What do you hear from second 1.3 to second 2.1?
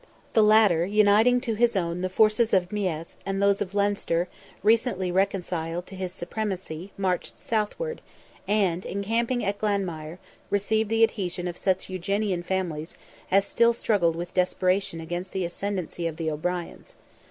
to his own the